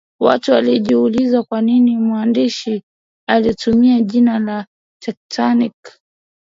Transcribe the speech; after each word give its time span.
watu 0.19 0.51
walijiuliza 0.51 1.43
kwa 1.43 1.61
nini 1.61 1.97
mwandishi 1.97 2.83
alitumia 3.29 4.01
jina 4.01 4.39
la 4.39 4.65
titanic 5.01 5.73